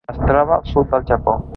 [0.13, 1.41] Es troba al sud del Japó.